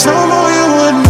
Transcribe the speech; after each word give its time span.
Assalamualaikum 0.00 1.04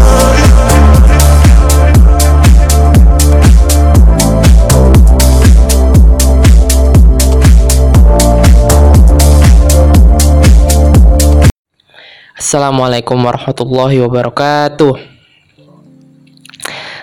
warahmatullahi 13.14 14.02
wabarakatuh. 14.02 14.98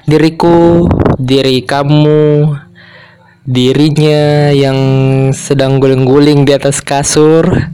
Diriku, 0.03 0.91
diri 1.15 1.63
kamu, 1.63 2.51
dirinya 3.47 4.51
yang 4.51 4.75
sedang 5.31 5.79
guling-guling 5.79 6.43
di 6.43 6.51
atas 6.51 6.83
kasur, 6.83 7.71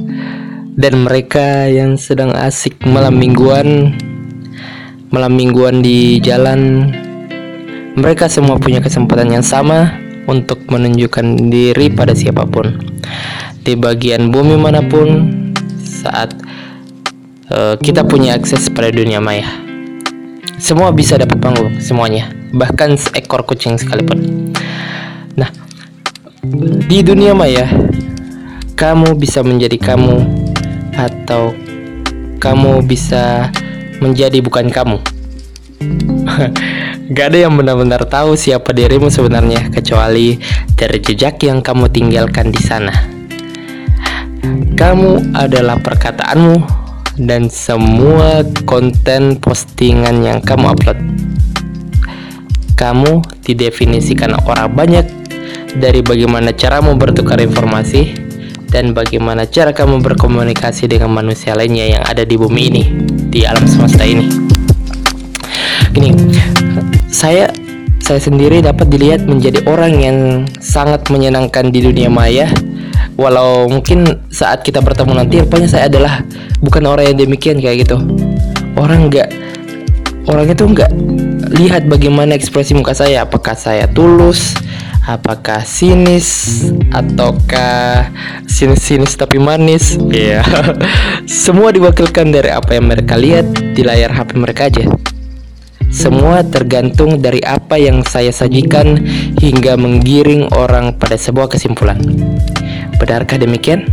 dan 0.77 1.05
mereka 1.05 1.69
yang 1.69 1.95
sedang 1.95 2.33
asik 2.33 2.81
malam 2.85 3.17
mingguan, 3.17 3.93
malam 5.13 5.33
mingguan 5.33 5.81
di 5.81 6.17
jalan. 6.21 6.89
Mereka 7.93 8.25
semua 8.25 8.57
punya 8.57 8.81
kesempatan 8.81 9.29
yang 9.29 9.45
sama 9.45 9.93
untuk 10.25 10.65
menunjukkan 10.65 11.51
diri 11.53 11.93
pada 11.93 12.17
siapa 12.17 12.49
pun 12.49 12.73
di 13.61 13.77
bagian 13.77 14.33
bumi 14.33 14.57
mana 14.57 14.81
pun 14.81 15.29
saat 15.83 16.33
Eh, 17.53 17.75
kita 17.77 18.01
punya 18.01 18.33
akses 18.33 18.65
pada 18.73 18.89
dunia 18.89 19.21
maya. 19.21 19.45
Semua 20.57 20.89
bisa 20.89 21.21
dapat 21.21 21.37
panggung, 21.37 21.77
semuanya, 21.77 22.33
bahkan 22.49 22.97
seekor 22.97 23.45
kucing 23.45 23.77
sekalipun. 23.77 24.49
Nah, 25.37 25.53
di 26.89 27.05
dunia 27.05 27.37
maya, 27.37 27.69
kamu 28.73 29.13
bisa 29.21 29.45
menjadi 29.45 29.75
kamu, 29.75 30.32
atau 30.97 31.55
kamu 32.43 32.83
bisa 32.83 33.49
menjadi 34.03 34.43
bukan 34.43 34.67
kamu. 34.67 34.97
Gak 37.13 37.35
ada 37.35 37.37
yang 37.47 37.53
benar-benar 37.59 38.07
tahu 38.07 38.39
siapa 38.39 38.71
dirimu 38.71 39.11
sebenarnya, 39.11 39.69
kecuali 39.69 40.39
dari 40.73 40.99
jejak 41.03 41.39
yang 41.43 41.59
kamu 41.59 41.91
tinggalkan 41.91 42.49
di 42.49 42.61
sana. 42.63 42.95
Kamu 44.73 45.35
adalah 45.35 45.79
perkataanmu 45.79 46.83
dan 47.21 47.51
semua 47.51 48.41
konten 48.65 49.37
postingan 49.37 50.25
yang 50.25 50.39
kamu 50.41 50.73
upload. 50.73 50.99
Kamu 52.73 53.21
didefinisikan 53.45 54.33
orang 54.43 54.73
banyak 54.73 55.05
dari 55.77 56.01
bagaimana 56.01 56.51
caramu 56.51 56.97
bertukar 56.97 57.37
informasi 57.39 58.22
dan 58.73 58.97
bagaimana 58.97 59.45
cara 59.45 59.69
kamu 59.69 60.01
berkomunikasi 60.01 60.89
dengan 60.89 61.13
manusia 61.13 61.53
lainnya 61.53 61.93
yang 61.93 62.03
ada 62.09 62.25
di 62.25 62.33
bumi 62.33 62.73
ini, 62.73 62.83
di 63.29 63.45
alam 63.45 63.69
semesta 63.69 64.01
ini. 64.01 64.25
Gini, 65.93 66.09
saya 67.13 67.53
saya 68.01 68.17
sendiri 68.17 68.65
dapat 68.65 68.89
dilihat 68.89 69.29
menjadi 69.29 69.61
orang 69.69 69.93
yang 70.01 70.17
sangat 70.57 71.05
menyenangkan 71.13 71.69
di 71.69 71.85
dunia 71.85 72.09
maya. 72.09 72.49
Walau 73.13 73.69
mungkin 73.69 74.09
saat 74.33 74.65
kita 74.65 74.81
bertemu 74.81 75.21
nanti 75.21 75.45
rupanya 75.45 75.69
saya 75.69 75.85
adalah 75.85 76.25
bukan 76.57 76.81
orang 76.89 77.13
yang 77.13 77.29
demikian 77.29 77.61
kayak 77.61 77.85
gitu. 77.85 78.01
Orang 78.73 79.13
nggak 79.13 79.29
orang 80.25 80.49
itu 80.49 80.65
nggak 80.65 80.91
lihat 81.61 81.85
bagaimana 81.85 82.33
ekspresi 82.33 82.73
muka 82.73 82.97
saya. 82.97 83.21
Apakah 83.21 83.53
saya 83.53 83.85
tulus 83.85 84.57
apakah 85.03 85.67
sinis 85.67 86.63
ataukah 86.95 88.07
sinis-sinis 88.47 89.19
tapi 89.19 89.35
manis 89.39 89.99
ya 90.07 90.39
yeah. 90.39 90.43
semua 91.43 91.75
diwakilkan 91.75 92.31
dari 92.31 92.49
apa 92.51 92.79
yang 92.79 92.87
mereka 92.87 93.19
lihat 93.19 93.47
di 93.75 93.83
layar 93.83 94.15
HP 94.15 94.39
mereka 94.39 94.71
aja 94.71 94.87
semua 95.93 96.41
tergantung 96.41 97.21
dari 97.21 97.37
apa 97.45 97.77
yang 97.77 98.01
saya 98.01 98.33
sajikan 98.33 98.97
hingga 99.37 99.77
menggiring 99.77 100.49
orang 100.57 100.97
pada 100.97 101.13
sebuah 101.13 101.53
kesimpulan. 101.53 102.01
Benarkah 102.97 103.37
demikian? 103.37 103.85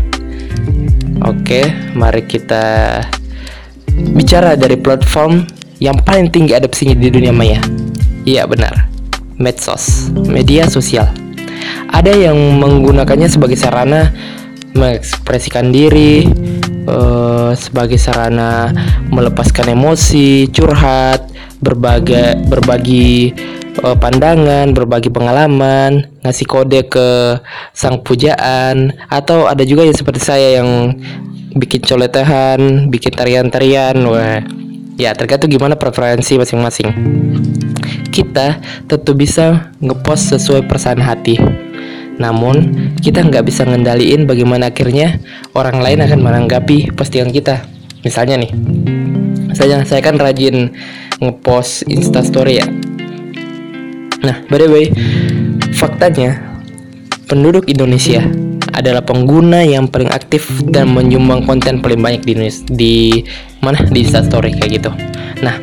Oke, 1.21 1.69
mari 1.93 2.25
kita 2.25 2.97
bicara 4.17 4.57
dari 4.57 4.81
platform 4.81 5.45
yang 5.77 6.01
paling 6.01 6.33
tinggi 6.33 6.57
adopsinya 6.57 6.97
di 6.97 7.13
dunia 7.13 7.37
maya. 7.37 7.61
Iya 8.25 8.49
benar, 8.49 8.89
medsos, 9.41 10.13
media 10.29 10.69
sosial. 10.69 11.09
Ada 11.91 12.31
yang 12.31 12.37
menggunakannya 12.61 13.27
sebagai 13.27 13.57
sarana 13.59 14.13
mengekspresikan 14.77 15.75
diri, 15.75 16.29
uh, 16.87 17.51
sebagai 17.59 17.99
sarana 17.99 18.71
melepaskan 19.11 19.75
emosi, 19.75 20.47
curhat, 20.55 21.27
berbagi 21.59 22.47
berbagi 22.47 23.35
uh, 23.83 23.97
pandangan, 23.99 24.71
berbagi 24.71 25.11
pengalaman, 25.11 26.07
ngasih 26.23 26.47
kode 26.47 26.87
ke 26.87 27.09
sang 27.75 27.99
pujaan 28.07 28.95
atau 29.11 29.51
ada 29.51 29.67
juga 29.67 29.83
yang 29.83 29.97
seperti 29.97 30.21
saya 30.23 30.63
yang 30.63 30.95
bikin 31.59 31.83
coletehan, 31.83 32.87
bikin 32.93 33.11
tarian-tarian, 33.11 33.97
wah. 34.07 34.39
Ya, 35.01 35.17
tergantung 35.17 35.49
gimana 35.49 35.81
preferensi 35.81 36.37
masing-masing. 36.37 36.93
Kita 38.13 38.61
tentu 38.85 39.17
bisa 39.17 39.73
ngepost 39.81 40.37
sesuai 40.37 40.69
perasaan 40.69 41.01
hati. 41.01 41.41
Namun, 42.21 42.93
kita 43.01 43.25
nggak 43.25 43.49
bisa 43.49 43.65
ngendaliin 43.65 44.29
bagaimana 44.29 44.69
akhirnya 44.69 45.17
orang 45.57 45.81
lain 45.81 46.05
akan 46.05 46.21
menanggapi 46.21 46.93
postingan 46.93 47.33
kita. 47.33 47.65
Misalnya 48.05 48.45
nih, 48.45 48.53
saya 49.55 49.83
saya 49.85 50.01
kan 50.05 50.17
rajin 50.17 50.73
ngepost 51.21 51.87
instastory 51.91 52.63
ya 52.63 52.67
nah 54.21 54.37
by 54.53 54.57
the 54.61 54.69
way 54.69 54.87
faktanya 55.77 56.41
penduduk 57.29 57.69
Indonesia 57.69 58.21
adalah 58.77 59.05
pengguna 59.05 59.65
yang 59.65 59.89
paling 59.89 60.09
aktif 60.09 60.49
dan 60.69 60.93
menyumbang 60.93 61.45
konten 61.45 61.81
paling 61.85 62.01
banyak 62.01 62.23
di 62.25 62.35
di 62.73 62.95
mana 63.61 63.81
di 63.89 64.05
instastory 64.05 64.57
kayak 64.57 64.83
gitu 64.83 64.91
nah 65.41 65.57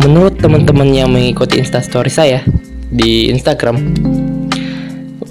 menurut 0.00 0.38
teman-teman 0.40 0.88
yang 0.90 1.08
mengikuti 1.12 1.60
instastory 1.60 2.10
saya 2.10 2.42
di 2.90 3.30
Instagram 3.30 3.78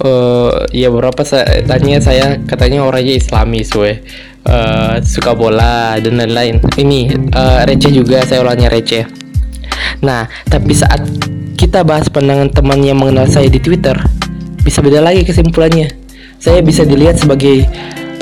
uh, 0.00 0.64
ya 0.72 0.88
beberapa 0.88 1.20
saya 1.24 1.60
tanya 1.68 2.00
saya 2.00 2.40
katanya 2.48 2.84
orangnya 2.84 3.20
Islamis 3.20 3.72
we 3.76 4.00
uh, 4.48 5.00
suka 5.04 5.36
bola 5.36 5.96
dan 6.00 6.16
lain-lain. 6.16 6.60
Ini 6.62 7.30
uh, 7.32 7.60
receh 7.68 7.92
juga 7.92 8.24
saya 8.24 8.40
ulangnya 8.40 8.72
receh. 8.72 9.04
Nah, 10.00 10.28
tapi 10.48 10.72
saat 10.72 11.04
kita 11.60 11.84
bahas 11.84 12.08
pandangan 12.08 12.48
teman 12.48 12.80
yang 12.80 12.96
mengenal 12.96 13.28
saya 13.28 13.52
di 13.52 13.60
Twitter, 13.60 13.96
bisa 14.64 14.80
beda 14.80 15.04
lagi 15.04 15.28
kesimpulannya. 15.28 15.92
Saya 16.40 16.64
bisa 16.64 16.88
dilihat 16.88 17.20
sebagai 17.20 17.68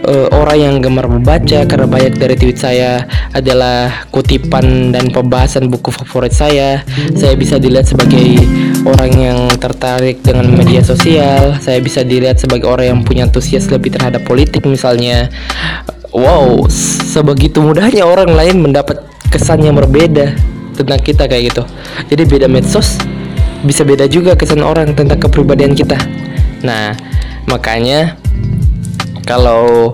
uh, 0.06 0.28
orang 0.34 0.58
yang 0.58 0.74
gemar 0.78 1.10
membaca 1.10 1.64
karena 1.66 1.86
banyak 1.88 2.14
dari 2.20 2.34
tweet 2.38 2.58
saya 2.60 3.02
adalah 3.34 4.06
kutipan 4.14 4.94
dan 4.94 5.10
pembahasan 5.10 5.66
buku 5.66 5.90
favorit 5.90 6.30
saya. 6.30 6.84
Saya 7.16 7.34
bisa 7.34 7.58
dilihat 7.58 7.90
sebagai 7.90 8.38
orang 8.86 9.12
yang 9.16 9.38
tertarik 9.58 10.22
dengan 10.22 10.46
media 10.52 10.84
sosial. 10.84 11.58
Saya 11.58 11.82
bisa 11.82 12.06
dilihat 12.06 12.38
sebagai 12.38 12.68
orang 12.68 12.86
yang 12.94 13.00
punya 13.02 13.26
antusias 13.26 13.66
lebih 13.72 13.94
terhadap 13.96 14.22
politik 14.22 14.62
misalnya. 14.68 15.32
Wow, 16.14 16.66
sebegitu 16.70 17.60
mudahnya 17.60 18.06
orang 18.06 18.32
lain 18.32 18.64
mendapat 18.64 19.04
kesan 19.28 19.60
yang 19.60 19.76
berbeda 19.76 20.32
tentang 20.78 21.00
kita 21.02 21.28
kayak 21.28 21.52
gitu. 21.52 21.62
Jadi 22.08 22.22
beda 22.24 22.46
medsos 22.48 22.96
bisa 23.66 23.82
beda 23.82 24.06
juga 24.06 24.38
kesan 24.38 24.62
orang 24.62 24.94
tentang 24.94 25.18
kepribadian 25.18 25.74
kita. 25.74 25.98
Nah, 26.62 26.94
makanya 27.50 28.14
kalau 29.28 29.92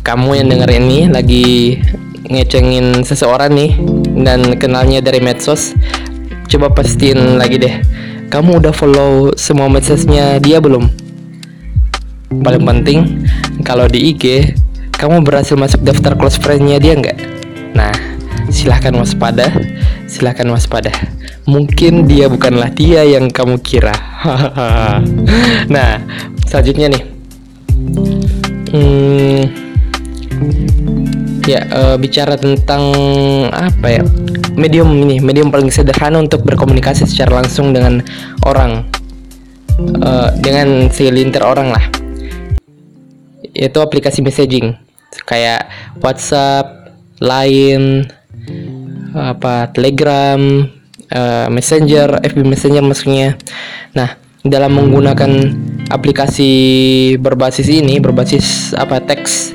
kamu 0.00 0.40
yang 0.40 0.48
denger 0.48 0.70
ini 0.80 0.98
lagi 1.12 1.76
ngecengin 2.24 3.04
seseorang 3.04 3.52
nih 3.52 3.76
dan 4.24 4.56
kenalnya 4.56 5.04
dari 5.04 5.20
medsos, 5.20 5.76
coba 6.48 6.72
pastiin 6.72 7.36
lagi 7.36 7.60
deh. 7.60 7.76
Kamu 8.32 8.64
udah 8.64 8.72
follow 8.72 9.36
semua 9.36 9.68
medsosnya 9.68 10.40
dia 10.40 10.56
belum? 10.56 10.88
Paling 12.32 12.64
penting 12.64 13.28
kalau 13.60 13.84
di 13.84 14.16
IG 14.16 14.56
kamu 14.96 15.20
berhasil 15.20 15.52
masuk 15.52 15.84
daftar 15.84 16.16
close 16.16 16.40
friendnya 16.40 16.80
dia 16.80 16.96
nggak? 16.96 17.18
Nah, 17.76 17.92
silahkan 18.48 18.96
waspada, 18.96 19.52
silahkan 20.08 20.48
waspada. 20.48 20.88
Mungkin 21.44 22.08
dia 22.08 22.32
bukanlah 22.32 22.72
dia 22.72 23.04
yang 23.04 23.28
kamu 23.28 23.60
kira. 23.60 23.92
nah, 25.74 26.00
selanjutnya 26.48 26.88
nih. 26.88 27.02
Hmm, 28.72 29.52
ya 31.44 31.60
uh, 31.68 31.96
bicara 32.00 32.40
tentang 32.40 32.82
apa 33.52 34.00
ya? 34.00 34.02
Medium 34.56 34.88
ini, 34.96 35.20
medium 35.20 35.52
paling 35.52 35.68
sederhana 35.68 36.20
untuk 36.20 36.40
berkomunikasi 36.44 37.04
secara 37.04 37.44
langsung 37.44 37.76
dengan 37.76 38.00
orang, 38.48 38.88
uh, 40.00 40.32
dengan 40.40 40.88
segelintir 40.88 41.44
orang 41.44 41.68
lah. 41.72 41.84
Yaitu 43.52 43.84
aplikasi 43.84 44.24
messaging 44.24 44.72
kayak 45.28 45.68
WhatsApp, 46.00 46.96
Line, 47.20 48.08
apa 49.12 49.68
Telegram, 49.76 50.40
uh, 51.12 51.46
Messenger, 51.52 52.24
FB 52.24 52.40
Messenger 52.40 52.82
maksudnya. 52.82 53.36
Nah, 53.92 54.21
dalam 54.42 54.74
menggunakan 54.74 55.30
aplikasi 55.90 56.50
berbasis 57.18 57.70
ini, 57.70 58.02
berbasis 58.02 58.74
apa 58.74 58.98
teks, 58.98 59.54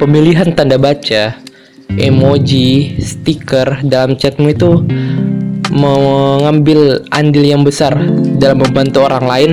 pemilihan 0.00 0.52
tanda 0.56 0.80
baca, 0.80 1.36
emoji, 1.96 2.96
stiker 3.00 3.84
dalam 3.84 4.16
chatmu 4.16 4.48
itu 4.48 4.80
mengambil 5.74 7.02
andil 7.10 7.44
yang 7.44 7.66
besar 7.66 7.98
dalam 8.38 8.62
membantu 8.62 9.02
orang 9.04 9.24
lain 9.26 9.50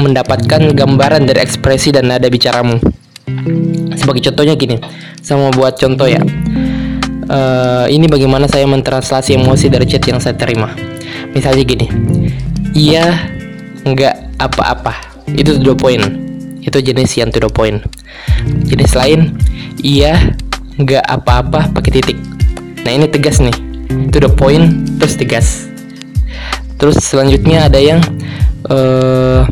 mendapatkan 0.00 0.62
gambaran 0.72 1.28
dari 1.28 1.38
ekspresi 1.44 1.92
dan 1.92 2.10
nada 2.10 2.26
bicaramu. 2.26 2.80
Sebagai 3.94 4.24
contohnya 4.32 4.56
gini, 4.56 4.80
sama 5.20 5.52
buat 5.54 5.78
contoh 5.78 6.08
ya. 6.08 6.22
Uh, 7.32 7.86
ini 7.88 8.10
bagaimana 8.10 8.50
saya 8.50 8.66
mentranslasi 8.66 9.38
emosi 9.38 9.70
dari 9.70 9.86
chat 9.86 10.02
yang 10.04 10.18
saya 10.18 10.34
terima. 10.34 10.91
Misalnya 11.30 11.62
gini, 11.62 11.86
iya, 12.74 13.30
nggak 13.86 14.42
apa-apa. 14.42 15.22
Itu 15.30 15.62
dua 15.62 15.78
poin. 15.78 16.02
Itu 16.58 16.82
jenis 16.82 17.14
yang 17.14 17.30
to 17.30 17.38
the 17.38 17.50
point. 17.50 17.82
Jenis 18.66 18.98
lain, 18.98 19.38
iya, 19.78 20.34
nggak 20.74 21.06
apa-apa 21.06 21.70
pakai 21.70 21.90
titik. 22.02 22.18
Nah 22.82 22.90
ini 22.90 23.06
tegas 23.06 23.38
nih 23.38 23.72
to 24.10 24.18
the 24.18 24.30
point 24.30 24.98
terus 24.98 25.14
tegas 25.16 25.68
terus 26.80 26.98
selanjutnya 26.98 27.68
ada 27.68 27.78
yang 27.78 28.00
uh, 28.72 29.44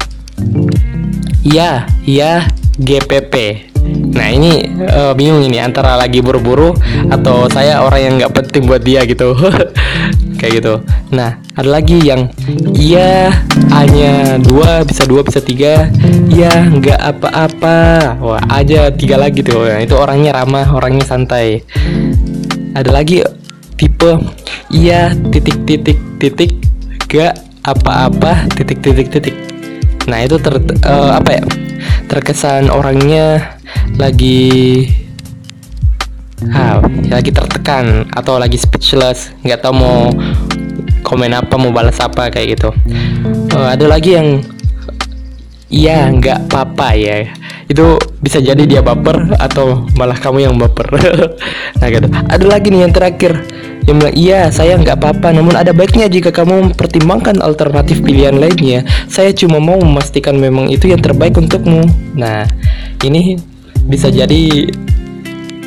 ya 1.45 1.87
ya 2.05 2.49
GPP 2.81 3.69
Nah 3.91 4.29
ini 4.29 4.61
uh, 4.87 5.17
bingung 5.17 5.41
ini 5.41 5.57
antara 5.57 5.97
lagi 5.97 6.21
buru-buru 6.21 6.77
atau 7.09 7.49
saya 7.49 7.81
orang 7.81 8.01
yang 8.01 8.15
nggak 8.21 8.35
penting 8.37 8.69
buat 8.69 8.85
dia 8.85 9.09
gitu 9.09 9.33
kayak 10.39 10.61
gitu. 10.61 10.85
Nah 11.11 11.43
ada 11.59 11.69
lagi 11.69 11.99
yang 12.01 12.31
iya 12.75 13.35
hanya 13.75 14.39
dua 14.39 14.87
bisa 14.87 15.05
dua 15.05 15.27
bisa 15.27 15.43
tiga, 15.43 15.91
iya 16.31 16.67
nggak 16.71 16.99
apa-apa, 16.99 17.79
wah 18.23 18.43
aja 18.51 18.89
tiga 18.95 19.19
lagi 19.19 19.43
tuh. 19.43 19.67
Nah, 19.67 19.83
itu 19.83 19.95
orangnya 19.99 20.35
ramah, 20.39 20.71
orangnya 20.71 21.03
santai. 21.03 21.67
Ada 22.71 22.95
lagi 22.95 23.27
tipe 23.81 24.13
iya 24.69 25.17
titik 25.33 25.65
titik 25.65 25.97
titik 26.21 26.53
gak 27.09 27.33
apa-apa 27.65 28.45
titik 28.53 28.85
titik 28.85 29.09
titik 29.09 29.37
nah 30.05 30.21
itu 30.21 30.37
ter 30.37 30.61
uh, 30.85 31.17
apa 31.17 31.41
ya 31.41 31.45
terkesan 32.13 32.69
orangnya 32.69 33.57
lagi 33.97 34.85
ah, 36.53 36.85
lagi 37.09 37.33
tertekan 37.33 38.05
atau 38.13 38.37
lagi 38.37 38.61
speechless 38.61 39.33
nggak 39.41 39.65
tahu 39.65 39.75
mau 39.81 40.13
komen 41.11 41.35
apa 41.35 41.59
mau 41.59 41.75
balas 41.75 41.99
apa 41.99 42.31
kayak 42.31 42.55
gitu. 42.55 42.71
Uh, 43.51 43.75
ada 43.75 43.91
lagi 43.91 44.15
yang 44.15 44.47
iya 45.67 46.07
nggak 46.07 46.47
apa-apa 46.47 46.95
ya. 46.95 47.27
Itu 47.67 47.99
bisa 48.23 48.39
jadi 48.39 48.63
dia 48.63 48.79
baper 48.79 49.35
atau 49.35 49.91
malah 49.99 50.15
kamu 50.15 50.47
yang 50.47 50.55
baper. 50.55 50.87
Nah 51.81 51.89
gitu. 51.89 52.07
Ada 52.13 52.45
lagi 52.47 52.71
nih 52.71 52.87
yang 52.87 52.95
terakhir. 52.95 53.33
Dia 53.81 53.97
bilang, 53.97 54.13
iya 54.13 54.41
saya 54.53 54.77
nggak 54.77 55.01
apa-apa 55.01 55.33
Namun 55.33 55.57
ada 55.57 55.73
baiknya 55.73 56.05
jika 56.13 56.29
kamu 56.29 56.71
mempertimbangkan 56.71 57.41
alternatif 57.41 58.05
pilihan 58.05 58.37
lainnya. 58.37 58.85
Saya 59.09 59.33
cuma 59.33 59.59
mau 59.59 59.81
memastikan 59.81 60.37
memang 60.37 60.69
itu 60.69 60.93
yang 60.93 61.01
terbaik 61.01 61.35
untukmu. 61.41 61.89
Nah 62.15 62.45
ini 63.01 63.41
bisa 63.89 64.13
jadi 64.13 64.69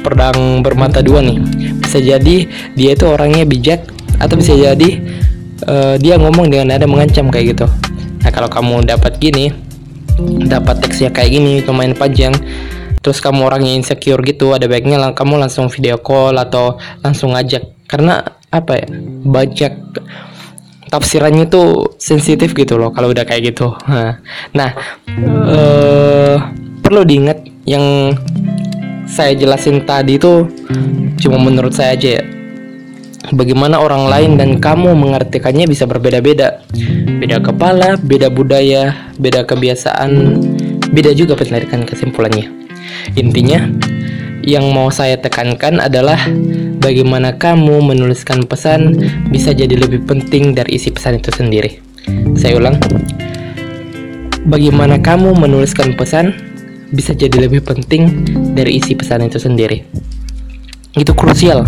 pedang 0.05 0.61
bermata 0.61 1.01
dua 1.01 1.25
nih. 1.25 1.41
Bisa 1.81 1.97
jadi 1.97 2.45
dia 2.77 2.91
itu 2.93 3.05
orangnya 3.09 3.43
bijak 3.47 3.89
Atau 4.21 4.39
bisa 4.39 4.53
jadi 4.53 5.01
uh, 5.68 5.95
dia 6.00 6.15
ngomong 6.19 6.51
dengan 6.51 6.75
nada 6.75 6.86
mengancam 6.88 7.27
kayak 7.31 7.57
gitu. 7.57 7.65
Nah 8.24 8.31
kalau 8.31 8.48
kamu 8.48 8.88
dapat 8.88 9.19
gini 9.19 9.51
Dapat 10.45 10.86
teksnya 10.86 11.10
kayak 11.10 11.30
gini 11.33 11.54
lumayan 11.65 11.98
panjang 11.98 12.38
terus 13.04 13.19
kamu 13.19 13.51
orangnya 13.51 13.75
insecure 13.75 14.21
gitu 14.24 14.56
ada 14.56 14.63
baiknya 14.63 14.95
lang 14.95 15.12
kamu 15.12 15.36
langsung 15.36 15.68
video 15.68 16.00
call 16.00 16.38
atau 16.38 16.77
langsung 17.01 17.33
ngajak. 17.33 17.65
Karena 17.89 18.21
apa 18.54 18.77
ya 18.77 18.88
banyak 19.25 19.74
tafsirannya 20.88 21.50
tuh 21.50 21.98
sensitif 21.98 22.54
gitu 22.54 22.77
loh 22.77 22.94
kalau 22.94 23.10
udah 23.10 23.25
kayak 23.25 23.57
gitu. 23.57 23.74
Nah 24.54 24.69
uh, 25.50 26.36
perlu 26.86 27.01
diingat 27.01 27.42
yang 27.65 28.13
saya 29.10 29.33
jelasin 29.33 29.81
tadi 29.83 30.21
itu 30.21 30.45
cuma 31.25 31.42
menurut 31.42 31.74
saya 31.74 31.98
aja 31.98 32.21
ya 32.21 32.24
bagaimana 33.31 33.79
orang 33.79 34.11
lain 34.11 34.31
dan 34.35 34.59
kamu 34.59 34.91
mengartikannya 34.91 35.69
bisa 35.69 35.87
berbeda-beda 35.87 36.59
beda 37.23 37.39
kepala 37.39 37.95
beda 37.95 38.27
budaya 38.27 39.07
beda 39.15 39.47
kebiasaan 39.47 40.41
beda 40.91 41.15
juga 41.15 41.39
penarikan 41.39 41.87
kesimpulannya 41.87 42.63
Intinya, 43.13 43.67
yang 44.43 44.71
mau 44.71 44.91
saya 44.91 45.19
tekankan 45.19 45.79
adalah 45.79 46.19
bagaimana 46.79 47.35
kamu 47.35 47.83
menuliskan 47.83 48.43
pesan 48.47 48.95
bisa 49.31 49.51
jadi 49.55 49.75
lebih 49.75 50.03
penting 50.07 50.55
dari 50.55 50.79
isi 50.79 50.91
pesan 50.91 51.19
itu 51.19 51.31
sendiri. 51.31 51.79
Saya 52.35 52.59
ulang, 52.59 52.79
bagaimana 54.47 54.99
kamu 54.99 55.35
menuliskan 55.35 55.95
pesan 55.95 56.35
bisa 56.93 57.15
jadi 57.15 57.47
lebih 57.47 57.63
penting 57.63 58.27
dari 58.53 58.79
isi 58.79 58.93
pesan 58.95 59.27
itu 59.27 59.39
sendiri. 59.39 59.83
Itu 60.93 61.15
krusial. 61.17 61.65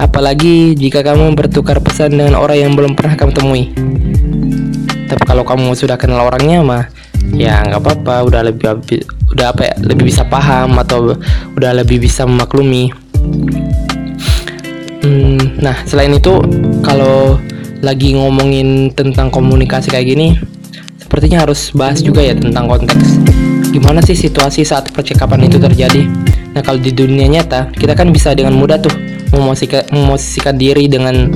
Apalagi 0.00 0.72
jika 0.80 1.04
kamu 1.04 1.36
bertukar 1.36 1.76
pesan 1.84 2.16
dengan 2.16 2.40
orang 2.40 2.56
yang 2.56 2.72
belum 2.72 2.96
pernah 2.96 3.20
kamu 3.20 3.32
temui. 3.36 3.68
Tapi 5.04 5.22
kalau 5.28 5.44
kamu 5.44 5.76
sudah 5.76 6.00
kenal 6.00 6.24
orangnya 6.24 6.64
mah 6.64 6.84
ya 7.36 7.60
nggak 7.60 7.84
apa-apa 7.84 8.24
udah 8.24 8.40
lebih 8.48 8.80
udah 9.36 9.52
apa 9.52 9.68
ya 9.68 9.74
lebih 9.84 10.08
bisa 10.08 10.24
paham 10.24 10.80
atau 10.80 11.20
udah 11.52 11.72
lebih 11.76 12.00
bisa 12.00 12.24
memaklumi. 12.24 12.88
Hmm, 15.04 15.60
nah 15.60 15.76
selain 15.84 16.16
itu 16.16 16.32
kalau 16.80 17.36
lagi 17.84 18.16
ngomongin 18.16 18.96
tentang 18.96 19.28
komunikasi 19.28 19.92
kayak 19.92 20.16
gini 20.16 20.36
sepertinya 20.96 21.44
harus 21.44 21.76
bahas 21.76 22.00
juga 22.00 22.24
ya 22.24 22.32
tentang 22.32 22.72
konteks. 22.72 23.20
Gimana 23.68 24.00
sih 24.00 24.16
situasi 24.16 24.64
saat 24.64 24.88
percakapan 24.96 25.44
itu 25.44 25.60
terjadi? 25.60 26.08
Nah 26.56 26.64
kalau 26.64 26.80
di 26.80 26.88
dunia 26.88 27.28
nyata 27.28 27.68
kita 27.76 27.92
kan 27.92 28.08
bisa 28.08 28.32
dengan 28.32 28.56
mudah 28.56 28.80
tuh 28.80 29.09
memosisikan, 29.32 30.54
diri 30.58 30.90
dengan 30.90 31.30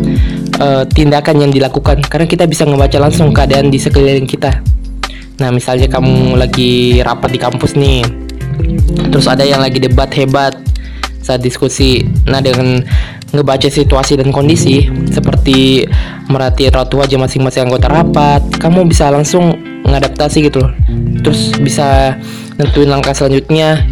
uh, 0.59 0.83
tindakan 0.87 1.47
yang 1.47 1.53
dilakukan 1.55 2.03
karena 2.07 2.27
kita 2.27 2.45
bisa 2.45 2.67
ngebaca 2.67 2.99
langsung 2.99 3.31
keadaan 3.31 3.71
di 3.71 3.79
sekeliling 3.79 4.27
kita 4.27 4.63
Nah, 5.35 5.51
misalnya 5.51 5.91
kamu 5.91 6.39
lagi 6.39 7.03
rapat 7.03 7.35
di 7.35 7.41
kampus 7.43 7.75
nih, 7.75 8.07
terus 9.11 9.27
ada 9.27 9.43
yang 9.43 9.59
lagi 9.59 9.83
debat 9.83 10.07
hebat 10.15 10.55
saat 11.19 11.43
diskusi. 11.43 12.07
Nah, 12.31 12.39
dengan 12.39 12.79
ngebaca 13.35 13.67
situasi 13.67 14.15
dan 14.15 14.31
kondisi 14.31 14.87
seperti 15.11 15.91
merhati 16.31 16.71
raut 16.71 16.87
wajah 16.95 17.19
masing-masing 17.19 17.67
anggota 17.67 17.91
rapat, 17.91 18.47
kamu 18.63 18.87
bisa 18.87 19.11
langsung 19.11 19.59
mengadaptasi 19.83 20.47
gitu 20.47 20.63
loh. 20.63 20.73
Terus 21.27 21.51
bisa 21.59 22.15
nentuin 22.55 22.87
langkah 22.87 23.11
selanjutnya 23.11 23.83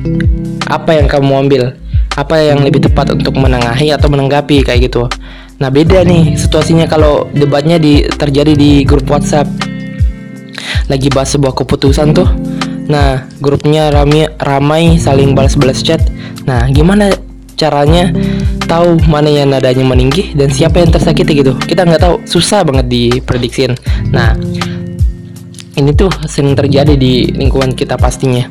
apa 0.71 0.95
yang 0.95 1.11
kamu 1.11 1.51
ambil, 1.51 1.75
apa 2.23 2.39
yang 2.39 2.63
lebih 2.63 2.87
tepat 2.87 3.11
untuk 3.11 3.35
menengahi 3.35 3.91
atau 3.91 4.07
menanggapi 4.07 4.63
kayak 4.63 4.87
gitu. 4.89 5.11
Nah, 5.59 5.69
beda 5.71 6.03
nih 6.03 6.35
situasinya 6.39 6.87
kalau 6.91 7.31
debatnya 7.35 7.79
di 7.79 8.07
terjadi 8.07 8.55
di 8.55 8.87
grup 8.87 9.11
WhatsApp. 9.11 9.51
Lagi 10.87 11.11
bahas 11.11 11.35
sebuah 11.35 11.55
keputusan 11.59 12.15
tuh. 12.15 12.29
Nah 12.83 13.31
grupnya 13.39 13.95
ramai 13.95 14.27
ramai 14.43 14.99
saling 14.99 15.33
balas-balas 15.33 15.81
chat. 15.81 16.03
Nah 16.45 16.67
gimana 16.69 17.15
caranya 17.55 18.11
tahu 18.67 18.99
mana 19.07 19.31
yang 19.31 19.55
nadanya 19.55 19.87
meninggi 19.87 20.35
dan 20.35 20.51
siapa 20.51 20.83
yang 20.83 20.91
tersakiti 20.91 21.41
gitu? 21.41 21.55
Kita 21.57 21.87
nggak 21.87 22.03
tahu 22.03 22.15
susah 22.27 22.67
banget 22.67 22.91
diprediksiin. 22.91 23.73
Nah 24.11 24.35
ini 25.73 25.91
tuh 25.97 26.13
sering 26.29 26.53
terjadi 26.53 26.99
di 26.99 27.33
lingkungan 27.33 27.73
kita 27.73 27.97
pastinya. 27.97 28.45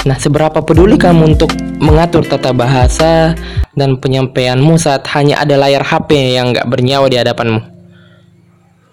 Nah, 0.00 0.16
seberapa 0.16 0.64
peduli 0.64 0.96
kamu 0.96 1.36
untuk 1.36 1.52
mengatur 1.80 2.22
tata 2.28 2.52
bahasa 2.52 3.32
dan 3.72 3.96
penyampaianmu 3.96 4.76
saat 4.76 5.08
hanya 5.16 5.40
ada 5.40 5.56
layar 5.56 5.80
HP 5.80 6.36
yang 6.36 6.52
nggak 6.52 6.68
bernyawa 6.68 7.08
di 7.08 7.16
hadapanmu? 7.16 7.60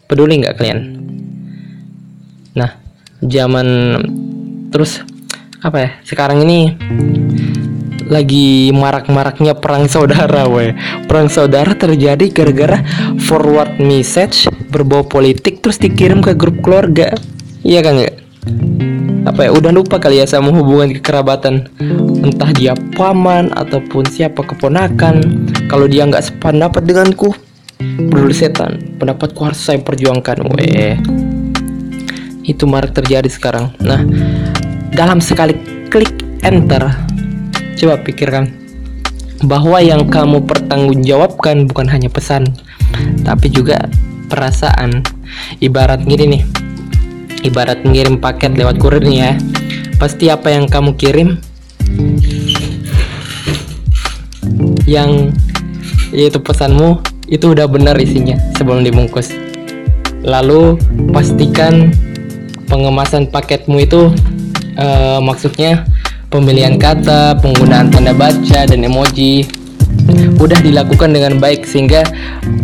Peduli 0.08 0.40
nggak 0.40 0.56
kalian? 0.56 0.80
Nah, 2.56 2.72
zaman 3.20 3.68
terus 4.72 5.04
apa 5.60 5.78
ya? 5.84 5.90
Sekarang 6.08 6.40
ini 6.48 6.72
lagi 8.08 8.72
marak-maraknya 8.72 9.60
perang 9.60 9.92
saudara, 9.92 10.48
weh. 10.48 10.72
Perang 11.12 11.28
saudara 11.28 11.76
terjadi 11.76 12.32
gara-gara 12.32 12.80
forward 13.28 13.84
message 13.84 14.48
berbau 14.72 15.04
politik 15.04 15.60
terus 15.60 15.76
dikirim 15.76 16.24
ke 16.24 16.32
grup 16.34 16.64
keluarga. 16.64 17.12
Iya 17.68 17.84
kan 17.84 17.96
ya? 18.00 18.12
Apa 19.28 19.44
ya 19.44 19.52
udah 19.52 19.72
lupa 19.76 20.00
kali 20.00 20.24
ya 20.24 20.26
sama 20.26 20.56
hubungan 20.56 20.96
kekerabatan. 20.96 21.68
Entah 22.24 22.52
dia 22.56 22.72
paman 22.96 23.52
ataupun 23.52 24.08
siapa 24.08 24.40
keponakan. 24.48 25.20
Kalau 25.68 25.86
dia 25.86 26.08
nggak 26.08 26.32
sependapat 26.32 26.88
denganku 26.88 27.36
berdua 28.08 28.32
setan. 28.32 28.80
Pendapatku 28.96 29.40
harus 29.44 29.60
saya 29.60 29.84
perjuangkan 29.84 30.48
weh. 30.56 30.96
Itu 32.48 32.64
marak 32.66 32.96
terjadi 32.96 33.28
sekarang. 33.28 33.76
Nah 33.84 34.02
dalam 34.96 35.20
sekali 35.20 35.54
klik 35.92 36.24
enter 36.48 36.88
coba 37.78 38.02
pikirkan 38.02 38.50
bahwa 39.46 39.78
yang 39.84 40.10
kamu 40.10 40.42
pertanggungjawabkan 40.48 41.70
bukan 41.70 41.88
hanya 41.92 42.08
pesan 42.08 42.48
tapi 43.28 43.52
juga 43.52 43.92
perasaan. 44.32 45.04
Ibarat 45.60 46.08
gini 46.08 46.40
nih 46.40 46.44
ibarat 47.46 47.84
ngirim 47.86 48.18
paket 48.18 48.56
lewat 48.58 48.82
kurir 48.82 49.04
nih 49.04 49.18
ya. 49.18 49.32
Pasti 49.98 50.30
apa 50.30 50.54
yang 50.54 50.70
kamu 50.70 50.94
kirim? 50.98 51.42
Yang 54.88 55.36
yaitu 56.16 56.40
pesanmu 56.40 57.04
itu 57.28 57.52
udah 57.52 57.68
benar 57.68 58.00
isinya 58.00 58.40
sebelum 58.56 58.86
dibungkus. 58.86 59.34
Lalu 60.24 60.80
pastikan 61.12 61.92
pengemasan 62.68 63.28
paketmu 63.32 63.84
itu 63.84 64.12
eh, 64.78 65.20
maksudnya 65.20 65.88
pemilihan 66.28 66.76
kata 66.76 67.40
penggunaan 67.40 67.92
tanda 67.92 68.12
baca 68.12 68.60
dan 68.68 68.80
emoji 68.84 69.48
udah 70.38 70.60
dilakukan 70.62 71.12
dengan 71.12 71.40
baik 71.40 71.64
sehingga 71.64 72.04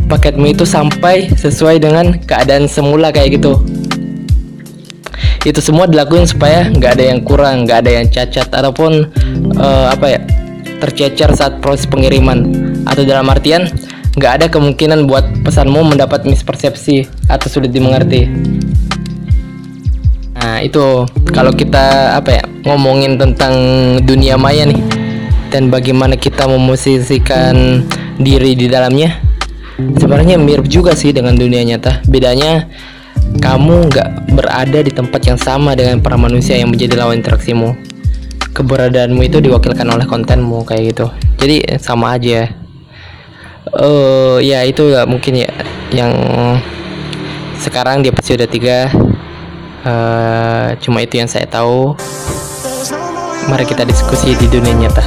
paketmu 0.08 0.52
itu 0.52 0.64
sampai 0.68 1.32
sesuai 1.36 1.80
dengan 1.80 2.16
keadaan 2.24 2.68
semula 2.68 3.10
kayak 3.10 3.40
gitu 3.40 3.60
itu 5.44 5.60
semua 5.60 5.86
dilakukan 5.86 6.24
supaya 6.24 6.72
nggak 6.72 6.92
ada 7.00 7.04
yang 7.12 7.20
kurang 7.20 7.68
nggak 7.68 7.84
ada 7.84 7.92
yang 8.00 8.06
cacat 8.08 8.48
ataupun 8.48 9.12
eh, 9.60 9.88
apa 9.92 10.06
ya 10.08 10.20
tercecer 10.84 11.32
saat 11.36 11.64
proses 11.64 11.88
pengiriman. 11.88 12.44
Atau 12.84 13.08
dalam 13.08 13.32
artian 13.32 13.68
nggak 14.20 14.34
ada 14.40 14.46
kemungkinan 14.52 15.08
buat 15.08 15.26
pesanmu 15.48 15.96
mendapat 15.96 16.28
mispersepsi 16.28 17.08
atau 17.32 17.48
sulit 17.48 17.72
dimengerti. 17.72 18.28
Nah 20.36 20.60
itu 20.60 21.08
kalau 21.32 21.56
kita 21.56 22.20
apa 22.20 22.30
ya 22.36 22.44
ngomongin 22.68 23.16
tentang 23.16 23.56
dunia 24.04 24.36
maya 24.36 24.68
nih 24.68 24.80
dan 25.48 25.72
bagaimana 25.72 26.20
kita 26.20 26.46
memosisikan 26.52 27.88
diri 28.20 28.54
di 28.54 28.68
dalamnya 28.68 29.24
sebenarnya 29.80 30.36
mirip 30.36 30.68
juga 30.68 30.94
sih 30.94 31.16
dengan 31.16 31.40
dunia 31.40 31.64
nyata. 31.64 32.04
Bedanya 32.06 32.68
kamu 33.44 33.92
nggak 33.92 34.10
berada 34.34 34.80
di 34.80 34.92
tempat 34.94 35.22
yang 35.28 35.40
sama 35.40 35.76
dengan 35.76 36.00
para 36.00 36.16
manusia 36.16 36.56
yang 36.56 36.72
menjadi 36.72 36.96
lawan 36.96 37.20
interaksimu. 37.20 37.76
Keberadaanmu 38.54 39.22
itu 39.26 39.42
diwakilkan 39.42 39.90
oleh 39.90 40.06
kontenmu 40.06 40.62
kayak 40.64 40.94
gitu. 40.94 41.06
Jadi 41.42 41.82
sama 41.82 42.16
aja. 42.16 42.48
Eh 43.74 44.38
ya 44.46 44.62
itu 44.64 44.94
ya 44.94 45.04
mungkin 45.10 45.44
ya. 45.44 45.50
Yang 45.92 46.14
sekarang 47.60 48.06
di 48.06 48.14
episode 48.14 48.46
3 48.46 48.54
eh 49.84 50.68
cuma 50.80 51.04
itu 51.04 51.20
yang 51.20 51.28
saya 51.28 51.50
tahu. 51.50 51.98
Mari 53.50 53.68
kita 53.68 53.84
diskusi 53.84 54.38
di 54.40 54.48
dunia 54.48 54.88
nyata. 54.88 55.04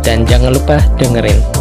Dan 0.00 0.24
jangan 0.24 0.50
lupa 0.50 0.80
dengerin 0.98 1.51